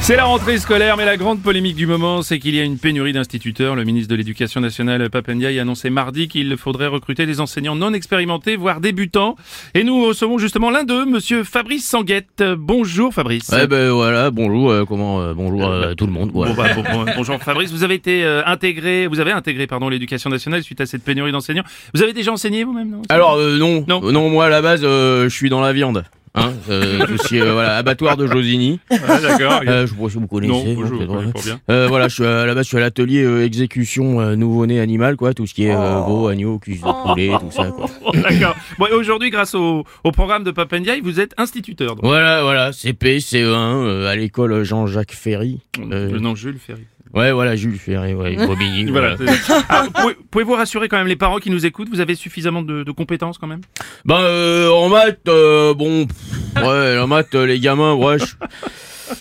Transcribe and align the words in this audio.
C'est 0.00 0.16
la 0.16 0.24
rentrée 0.24 0.56
scolaire, 0.56 0.96
mais 0.96 1.04
la 1.04 1.18
grande 1.18 1.42
polémique 1.42 1.76
du 1.76 1.86
moment, 1.86 2.22
c'est 2.22 2.38
qu'il 2.38 2.54
y 2.54 2.60
a 2.60 2.62
une 2.64 2.78
pénurie 2.78 3.12
d'instituteurs. 3.12 3.76
Le 3.76 3.84
ministre 3.84 4.08
de 4.10 4.14
l'Éducation 4.16 4.58
nationale, 4.58 5.10
Papendiaï, 5.10 5.58
a 5.58 5.62
annoncé 5.62 5.90
mardi 5.90 6.28
qu'il 6.28 6.56
faudrait 6.56 6.86
recruter 6.86 7.26
des 7.26 7.40
enseignants 7.40 7.74
non 7.76 7.92
expérimentés, 7.92 8.56
voire 8.56 8.80
débutants. 8.80 9.36
Et 9.74 9.84
nous 9.84 10.06
recevons 10.06 10.38
justement 10.38 10.70
l'un 10.70 10.84
d'eux, 10.84 11.04
monsieur 11.04 11.44
Fabrice 11.44 11.86
Sanguette. 11.86 12.42
Bonjour 12.56 13.12
Fabrice. 13.12 13.50
Ouais 13.50 13.66
ben 13.66 13.90
voilà, 13.90 14.30
bonjour, 14.30 14.70
euh, 14.70 14.84
comment, 14.86 15.20
euh, 15.20 15.34
bonjour 15.34 15.66
euh, 15.66 15.92
tout 15.94 16.06
le 16.06 16.12
monde. 16.12 16.30
Bon, 16.32 16.54
bah, 16.54 16.68
bon, 16.74 16.82
bon, 16.90 17.04
bonjour 17.14 17.36
Fabrice, 17.42 17.70
vous 17.70 17.84
avez 17.84 17.94
été 17.96 18.24
euh, 18.24 18.42
intégré, 18.46 19.08
vous 19.08 19.20
avez 19.20 19.32
intégré 19.32 19.66
pardon 19.66 19.90
l'éducation 19.90 20.30
nationale 20.30 20.62
suite 20.62 20.80
à 20.80 20.86
cette 20.86 21.04
pénurie 21.04 21.32
d'enseignants. 21.32 21.64
Vous 21.92 22.02
avez 22.02 22.14
déjà 22.14 22.32
enseigné 22.32 22.64
vous-même 22.64 22.88
non? 22.88 23.02
Alors 23.10 23.34
euh, 23.34 23.58
non, 23.58 23.84
Non. 23.86 24.00
non, 24.10 24.30
moi 24.30 24.46
à 24.46 24.48
la 24.48 24.62
base, 24.62 24.80
euh, 24.84 25.24
je 25.24 25.34
suis 25.34 25.50
dans 25.50 25.60
la 25.60 25.74
viande. 25.74 26.04
Hein, 26.34 26.52
euh, 26.70 27.06
tout 27.06 27.16
ce 27.18 27.28
qui 27.28 27.38
est, 27.38 27.42
euh, 27.42 27.52
voilà, 27.52 27.76
abattoir 27.76 28.16
de 28.16 28.26
Josigny. 28.26 28.80
Ouais, 28.90 28.98
D'accord. 29.22 29.60
Euh, 29.66 29.86
je 29.86 29.92
sais 29.94 30.00
pas 30.00 30.08
si 30.08 30.16
vous 30.18 30.26
connaissez. 30.26 30.74
non, 30.74 30.82
hein, 30.82 31.32
je 31.36 31.44
bien. 31.44 31.60
Euh, 31.70 31.86
voilà, 31.88 32.08
je 32.08 32.14
suis 32.14 32.24
à 32.24 32.46
la 32.46 32.54
base, 32.54 32.64
je 32.64 32.68
suis 32.68 32.76
à 32.76 32.80
l'atelier 32.80 33.22
euh, 33.22 33.44
exécution 33.44 34.20
euh, 34.20 34.36
nouveau-né 34.36 34.80
animal, 34.80 35.16
quoi, 35.16 35.34
tout 35.34 35.46
ce 35.46 35.54
qui 35.54 35.64
est 35.64 35.74
Oh. 35.74 35.78
euh, 35.80 36.00
veau, 36.00 36.28
agneau, 36.28 36.58
cuisse 36.58 36.80
de 36.80 37.06
poulet, 37.06 37.30
tout 37.40 37.50
ça, 37.50 37.70
quoi. 37.70 37.86
D'accord. 38.14 38.56
Bon, 38.78 38.86
aujourd'hui, 38.92 39.30
grâce 39.30 39.54
au, 39.54 39.84
au 40.04 40.12
programme 40.12 40.44
de 40.44 40.50
Papendiaï, 40.50 41.00
vous 41.00 41.20
êtes 41.20 41.34
instituteur. 41.38 41.96
donc. 41.96 42.04
Voilà, 42.04 42.42
voilà, 42.42 42.72
CP, 42.72 43.18
CE1, 43.18 43.46
euh, 43.46 44.06
à 44.08 44.16
l'école 44.16 44.62
Jean-Jacques 44.64 45.12
Ferry. 45.12 45.60
Euh, 45.78 46.10
Le 46.10 46.18
nom 46.18 46.34
Jules 46.34 46.58
Ferry. 46.58 46.82
Ouais, 47.14 47.32
voilà, 47.32 47.56
Jules 47.56 47.78
Ferry, 47.78 48.14
ouais, 48.14 48.36
Bobigny, 48.46 48.86
Voilà. 48.90 49.16
Ah, 49.68 49.84
pouvez- 49.94 50.16
Pouvez-vous 50.30 50.54
rassurer 50.54 50.88
quand 50.88 50.98
même 50.98 51.06
les 51.06 51.16
parents 51.16 51.38
qui 51.38 51.50
nous 51.50 51.64
écoutent 51.66 51.88
Vous 51.88 52.00
avez 52.00 52.14
suffisamment 52.14 52.62
de, 52.62 52.82
de 52.84 52.90
compétences 52.92 53.38
quand 53.38 53.46
même? 53.46 53.60
Ben, 54.04 54.18
euh, 54.20 54.70
en 54.70 54.88
maths, 54.88 55.18
euh, 55.28 55.74
bon, 55.74 56.06
pff, 56.06 56.64
ouais, 56.64 56.98
en 56.98 57.06
maths, 57.06 57.34
euh, 57.34 57.46
les 57.46 57.58
gamins, 57.60 57.94
ouais, 57.94 58.18
je, 58.18 58.26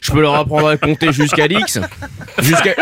je 0.02 0.12
peux 0.12 0.22
leur 0.22 0.36
apprendre 0.36 0.68
à 0.68 0.78
compter 0.78 1.12
jusqu'à 1.12 1.48
l'X. 1.48 1.80
Jusqu'à. 2.42 2.76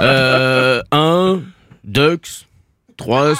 Euh, 0.00 0.80
1, 0.92 1.40
2, 1.84 2.18
3, 3.08 3.32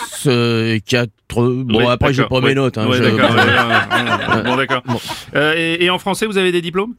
4. 0.87 1.11
Bon, 1.35 1.67
Oui, 1.69 1.85
après, 1.87 2.13
d'accord, 2.13 2.29
pas 2.31 2.41
mes 2.41 2.47
ouais. 2.49 2.55
notes. 2.55 2.79
Hein, 2.79 2.87
Ouais, 2.89 2.97
je- 2.97 3.03
d'accord. 3.03 3.31
ouais, 3.37 3.37
ouais, 3.37 4.37
ouais. 4.37 4.43
Bon, 4.45 4.57
d'accord. 4.57 4.83
Euh, 5.37 5.53
et, 5.57 5.85
et 5.85 5.91
en 5.91 5.99
français, 5.99 6.25
vous 6.25 6.39
avez 6.39 6.53
des 6.53 6.63
diplômes? 6.63 6.95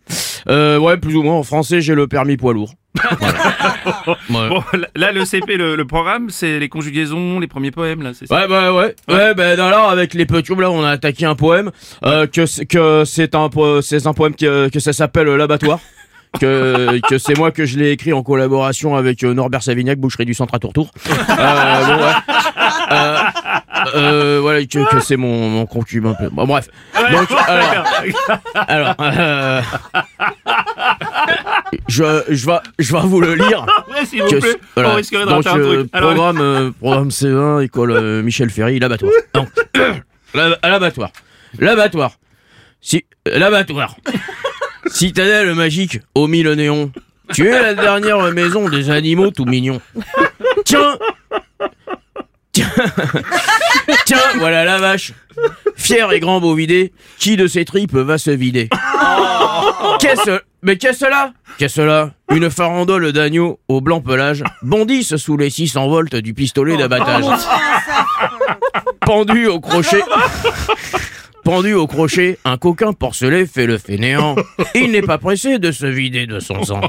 Euh, 0.48 0.78
ouais, 0.78 0.98
plus 0.98 1.16
ou 1.16 1.24
moins. 1.24 1.34
En 1.34 1.44
français, 1.44 1.82
j'ai 1.82 1.96
le 1.96 2.08
permis 2.08 2.38
poids 2.38 2.54
lourd. 2.54 2.74
Voilà. 4.30 4.50
Ouais. 4.50 4.50
Bon, 4.50 4.64
là, 4.96 5.12
le 5.12 5.26
CP, 5.26 5.58
le, 5.58 5.76
le 5.76 5.86
programme, 5.86 6.30
c'est 6.30 6.60
les 6.60 6.70
conjugaisons, 6.70 7.40
les 7.40 7.48
premiers 7.48 7.72
poèmes, 7.72 8.04
là, 8.04 8.12
c'est 8.14 8.28
ça? 8.28 8.36
Ouais, 8.36 8.48
bah 8.48 8.72
ouais. 8.74 8.96
Ouais, 9.08 9.34
ben 9.34 9.60
alors 9.60 9.90
avec 9.90 10.14
les 10.14 10.26
petits 10.28 10.54
là, 10.56 10.70
on 10.72 10.84
a 10.84 10.92
attaqué 10.92 11.26
un 11.26 11.36
poème 11.36 11.72
euh, 12.06 12.28
que 12.28 12.46
c'est- 12.46 12.66
que 12.66 13.04
c'est 13.06 13.34
un 13.36 13.50
po- 13.50 13.82
c'est 13.82 14.06
un 14.08 14.14
poème 14.14 14.36
que, 14.36 14.70
que 14.70 14.80
ça 14.80 14.94
s'appelle 14.94 15.28
euh, 15.28 15.38
l'abattoir. 15.38 15.80
que 16.40 17.00
que 17.10 17.18
c'est 17.18 17.36
moi 17.36 17.50
que 17.52 17.66
je 17.66 17.80
l'ai 17.80 17.90
écrit 17.92 18.14
en 18.14 18.22
collaboration 18.22 18.96
avec 18.96 19.24
euh, 19.24 19.34
Norbert 19.34 19.64
Savignac, 19.64 19.98
boucherie 20.00 20.26
du 20.26 20.36
centre 20.36 20.54
à 20.54 20.60
Tourtour. 20.60 20.92
Euh, 21.10 21.14
bon, 21.18 22.04
ouais. 22.04 22.14
Euh, 22.92 23.18
euh, 23.96 24.40
voilà 24.42 24.62
que, 24.66 24.90
que 24.90 25.00
c'est 25.00 25.18
mon 25.18 25.50
mon 25.50 25.66
concubin. 25.66 26.16
Bon 26.32 26.46
bref. 26.46 26.68
Donc 27.12 27.30
alors 27.48 27.86
alors 28.56 28.96
euh, 29.00 29.62
je 31.88 32.04
je 32.30 32.46
vais 32.46 32.60
je 32.80 32.94
vais 32.94 33.02
vous 33.04 33.22
le 33.22 33.36
lire. 33.36 33.66
Ouais, 33.90 34.06
s'il 34.06 34.22
vous 34.24 34.30
Que- 34.30 34.40
plaît, 34.40 34.56
voilà. 34.76 34.90
on 34.92 34.96
risquerait 34.96 35.26
de 35.26 35.30
Donc, 35.30 35.46
rater 35.46 35.50
un 35.58 35.60
euh, 35.62 35.74
truc. 35.76 35.90
Alors, 35.94 36.14
programme, 36.14 36.42
euh, 36.42 36.72
programme 36.80 37.10
C1, 37.10 37.64
école 37.64 37.92
euh, 37.92 38.22
Michel 38.24 38.50
Ferry, 38.50 38.80
l'abattoir. 38.80 39.12
À 40.62 40.70
l'abattoir. 40.70 41.10
L'abattoir. 41.58 42.12
Si, 42.82 43.04
l'abattoir. 43.26 43.96
Citadelle 44.86 45.56
magique 45.56 46.00
au 46.14 46.28
mille 46.28 46.52
néons. 46.52 46.92
Tu 47.34 47.48
es 47.48 47.52
la 47.62 47.74
dernière 47.74 48.20
maison 48.32 48.70
des 48.70 48.92
animaux 48.92 49.32
tout 49.32 49.46
mignons. 49.46 49.82
Tiens. 50.66 50.98
Tiens, 54.06 54.18
voilà 54.40 54.66
la 54.66 54.78
vache. 54.78 55.14
Fier 55.76 56.12
et 56.12 56.20
grand 56.20 56.42
bovidé, 56.42 56.92
qui 57.18 57.38
de 57.38 57.48
ses 57.48 57.66
tripes 57.66 57.96
va 57.96 58.18
se 58.18 58.32
vider 58.32 58.70
Qu'est-ce 60.00 60.42
Mais 60.62 60.78
qu'est-ce 60.78 61.06
là 61.10 61.34
Qu'est-ce 61.58 61.82
là 61.82 62.12
Une 62.32 62.50
farandole 62.50 63.12
d'agneau 63.12 63.60
au 63.68 63.82
blanc 63.82 64.02
pelage 64.02 64.44
bondissent 64.62 65.18
sous 65.18 65.38
les 65.38 65.50
600 65.50 65.88
volts 65.88 66.16
du 66.16 66.34
pistolet 66.34 66.78
d'abattage. 66.78 67.26
Pendu 69.02 69.48
au 69.48 69.60
crochet. 69.60 70.04
Pendu 71.44 71.74
au 71.74 71.88
crochet, 71.88 72.38
un 72.46 72.58
coquin 72.58 72.94
porcelet 72.94 73.46
fait 73.46 73.66
le 73.66 73.78
fainéant. 73.78 74.36
Il 74.76 74.92
n'est 74.92 75.02
pas 75.02 75.18
pressé 75.18 75.58
de 75.58 75.72
se 75.72 75.86
vider 75.86 76.28
de 76.28 76.40
son 76.40 76.64
sang. 76.64 76.82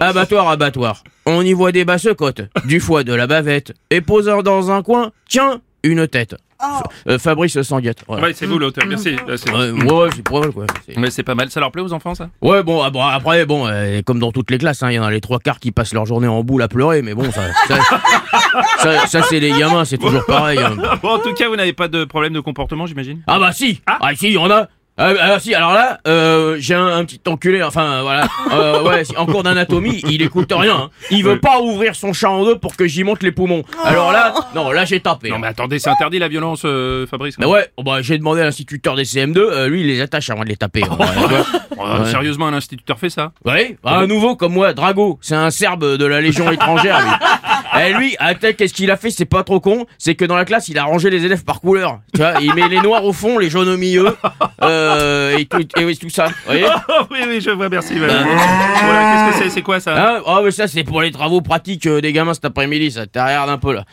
Abattoir, 0.00 0.48
abattoir. 0.48 1.04
On 1.26 1.42
y 1.42 1.52
voit 1.52 1.72
des 1.72 1.84
basses-côtes, 1.84 2.42
du 2.64 2.80
foie 2.80 3.04
de 3.04 3.14
la 3.14 3.26
bavette, 3.26 3.72
et 3.90 4.00
posant 4.00 4.42
dans 4.42 4.70
un 4.70 4.82
coin, 4.82 5.10
tiens, 5.28 5.60
une 5.82 6.06
tête. 6.08 6.34
F- 6.60 6.82
euh, 7.08 7.18
Fabrice 7.20 7.62
Sanguette. 7.62 8.02
voilà. 8.08 8.24
ouais, 8.24 8.32
c'est 8.34 8.44
vous 8.46 8.58
l'auteur, 8.58 8.84
merci. 8.88 9.10
Ouais, 9.28 9.36
c'est- 9.36 9.48
Ouais, 9.52 9.70
ouais, 9.70 9.92
ouais, 9.92 10.08
c'est 10.12 10.22
pas 10.24 10.40
mal, 10.40 10.50
quoi. 10.50 10.66
Ouais, 10.96 11.10
c'est 11.10 11.22
pas 11.22 11.34
mal. 11.36 11.50
Ça 11.52 11.60
leur 11.60 11.70
plaît 11.70 11.82
aux 11.82 11.92
enfants, 11.92 12.16
ça? 12.16 12.30
Ouais, 12.42 12.64
bon, 12.64 12.82
ah, 12.82 12.90
bon, 12.90 13.00
après, 13.00 13.46
bon, 13.46 13.68
euh, 13.68 14.00
comme 14.04 14.18
dans 14.18 14.32
toutes 14.32 14.50
les 14.50 14.58
classes, 14.58 14.82
hein, 14.82 14.90
il 14.90 14.94
y 14.94 14.98
en 14.98 15.04
a 15.04 15.10
les 15.12 15.20
trois 15.20 15.38
quarts 15.38 15.60
qui 15.60 15.70
passent 15.70 15.94
leur 15.94 16.04
journée 16.04 16.26
en 16.26 16.42
boule 16.42 16.62
à 16.62 16.68
pleurer, 16.68 17.02
mais 17.02 17.14
bon, 17.14 17.30
ça, 17.30 17.42
ça, 17.68 17.78
ça, 18.78 19.06
ça, 19.06 19.22
c'est 19.22 19.38
les 19.40 19.50
gamins, 19.52 19.84
c'est 19.84 19.98
toujours 19.98 20.24
pareil. 20.26 20.58
hein. 20.58 20.74
Bon, 21.00 21.10
en 21.10 21.18
tout 21.20 21.32
cas, 21.34 21.48
vous 21.48 21.54
n'avez 21.56 21.72
pas 21.72 21.86
de 21.88 22.04
problème 22.04 22.32
de 22.32 22.40
comportement, 22.40 22.86
j'imagine? 22.86 23.22
Ah 23.28 23.38
bah 23.38 23.52
si, 23.52 23.80
Ah. 23.86 23.98
ah, 24.00 24.14
si, 24.16 24.26
il 24.28 24.32
y 24.34 24.38
en 24.38 24.50
a. 24.50 24.66
Ah, 24.98 25.12
ah, 25.20 25.38
si, 25.38 25.54
alors 25.54 25.72
là, 25.74 26.00
euh, 26.08 26.56
j'ai 26.58 26.74
un, 26.74 26.86
un 26.88 27.04
petit 27.04 27.20
enculé, 27.28 27.62
enfin 27.62 28.02
voilà, 28.02 28.26
euh, 28.52 28.82
ouais, 28.82 29.04
si, 29.04 29.16
en 29.16 29.26
cours 29.26 29.44
d'anatomie, 29.44 30.02
il 30.08 30.22
écoute 30.22 30.52
rien. 30.54 30.74
hein. 30.76 30.90
Il 31.10 31.22
veut 31.24 31.38
pas 31.38 31.60
ouvrir 31.60 31.94
son 31.94 32.12
chat 32.12 32.30
en 32.30 32.44
deux 32.44 32.58
pour 32.58 32.74
que 32.76 32.86
j'y 32.86 33.04
monte 33.04 33.22
les 33.22 33.30
poumons. 33.32 33.62
Alors 33.84 34.10
là, 34.12 34.34
non, 34.56 34.72
là 34.72 34.84
j'ai 34.84 34.98
tapé. 35.00 35.30
Non, 35.30 35.36
hein. 35.36 35.38
mais 35.42 35.46
attendez, 35.46 35.78
c'est 35.78 35.90
interdit 35.90 36.18
la 36.18 36.26
violence, 36.28 36.62
euh, 36.64 37.06
Fabrice. 37.06 37.36
Bah 37.38 37.46
ouais, 37.46 37.68
oh, 37.76 37.82
bah, 37.84 38.02
j'ai 38.02 38.18
demandé 38.18 38.40
à 38.40 38.44
l'instituteur 38.44 38.96
des 38.96 39.04
CM2, 39.04 39.38
euh, 39.38 39.68
lui 39.68 39.82
il 39.82 39.86
les 39.86 40.00
attache 40.00 40.30
avant 40.30 40.42
de 40.42 40.48
les 40.48 40.56
taper. 40.56 40.82
hein. 40.84 40.96
Ouais. 40.98 41.06
Oh, 41.80 41.84
Ouais. 42.00 42.10
Sérieusement, 42.10 42.48
un 42.48 42.54
instituteur 42.54 42.98
fait 42.98 43.08
ça 43.08 43.30
Oui, 43.44 43.76
bah, 43.84 43.92
un 43.98 44.08
nouveau 44.08 44.34
comme 44.34 44.52
moi, 44.52 44.72
Drago, 44.72 45.16
c'est 45.22 45.36
un 45.36 45.52
serbe 45.52 45.96
de 45.96 46.04
la 46.06 46.20
Légion 46.20 46.50
étrangère, 46.50 47.00
lui. 47.00 47.08
Et 47.86 47.92
lui, 47.94 48.16
attends, 48.18 48.48
qu'est-ce 48.56 48.74
qu'il 48.74 48.90
a 48.90 48.96
fait 48.96 49.10
C'est 49.10 49.24
pas 49.24 49.42
trop 49.44 49.60
con, 49.60 49.86
c'est 49.98 50.14
que 50.14 50.24
dans 50.24 50.36
la 50.36 50.44
classe, 50.44 50.68
il 50.68 50.78
a 50.78 50.84
rangé 50.84 51.10
les 51.10 51.24
élèves 51.24 51.44
par 51.44 51.60
couleur. 51.60 52.00
Tu 52.14 52.20
vois, 52.20 52.34
il 52.40 52.54
met 52.54 52.68
les 52.68 52.80
noirs 52.80 53.04
au 53.04 53.12
fond, 53.12 53.38
les 53.38 53.50
jaunes 53.50 53.68
au 53.68 53.76
milieu, 53.76 54.16
euh, 54.62 55.36
et, 55.36 55.46
tout, 55.46 55.58
et 55.78 55.96
tout 55.96 56.10
ça. 56.10 56.26
Vous 56.26 56.32
voyez 56.46 56.66
Oh, 56.88 57.04
oui, 57.10 57.18
oui, 57.26 57.40
je 57.40 57.50
vois, 57.50 57.68
merci. 57.68 57.98
voilà. 57.98 58.14
Voilà, 58.22 59.26
Qu'est-ce 59.30 59.38
que 59.38 59.44
c'est 59.44 59.50
C'est 59.50 59.62
quoi 59.62 59.80
ça 59.80 59.94
Hein 59.96 60.22
Ah, 60.26 60.40
mais 60.42 60.50
ça, 60.50 60.66
c'est 60.66 60.84
pour 60.84 61.02
les 61.02 61.10
travaux 61.12 61.40
pratiques 61.40 61.86
euh, 61.86 62.00
des 62.00 62.12
gamins 62.12 62.34
cet 62.34 62.44
après-midi, 62.44 62.90
ça. 62.92 63.06
T'as 63.06 63.26
regarde 63.26 63.50
un 63.50 63.58
peu, 63.58 63.74
là. 63.74 63.84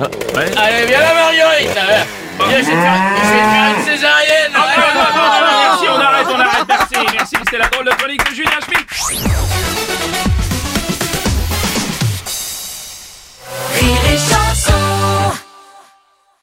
Ah. 0.00 0.04
Ouais. 0.34 0.50
Allez, 0.56 0.86
viens 0.86 1.00
là, 1.00 1.14
Marguerite 1.14 1.74
là. 1.74 1.82
Viens, 2.48 2.48
je 2.48 2.54
vais 2.54 2.60
te 2.62 2.66
faire, 2.66 3.74
te 3.74 3.78
une 3.78 3.84
césarienne 3.84 4.52
Ah, 4.54 4.74
non, 4.76 5.00
non, 5.00 5.08
non, 5.14 5.46
non, 5.46 5.60
Merci, 5.62 5.86
on 5.88 6.00
arrête, 6.00 6.26
on 6.28 6.40
arrête. 6.40 6.64
Merci, 6.68 7.06
merci. 7.12 7.36
C'était 7.44 7.58
la 7.58 7.68
drôle 7.68 7.84
de 7.86 7.90
chronique 7.90 8.28
de 8.30 8.34
Julien 8.34 8.50
Schmitt. 8.66 9.63